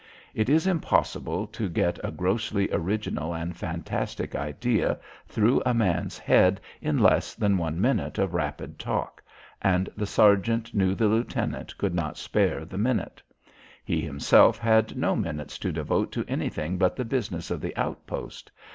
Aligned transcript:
It 0.33 0.49
is 0.49 0.65
impossible 0.65 1.45
to 1.45 1.69
get 1.69 1.99
a 2.03 2.09
grossly 2.09 2.67
original 2.71 3.35
and 3.35 3.55
fantastic 3.55 4.33
idea 4.33 4.97
through 5.27 5.61
a 5.63 5.75
man's 5.75 6.17
head 6.17 6.59
in 6.81 6.97
less 6.97 7.35
than 7.35 7.59
one 7.59 7.79
minute 7.79 8.17
of 8.17 8.33
rapid 8.33 8.79
talk, 8.79 9.21
and 9.61 9.89
the 9.95 10.07
sergeant 10.07 10.73
knew 10.73 10.95
the 10.95 11.05
lieutenant 11.05 11.77
could 11.77 11.93
not 11.93 12.17
spare 12.17 12.65
the 12.65 12.79
minute. 12.79 13.21
He 13.85 14.01
himself 14.01 14.57
had 14.57 14.97
no 14.97 15.15
minutes 15.15 15.59
to 15.59 15.71
devote 15.71 16.11
to 16.13 16.25
anything 16.27 16.79
but 16.79 16.95
the 16.95 17.05
business 17.05 17.51
of 17.51 17.61
the 17.61 17.77
outpost. 17.77 18.49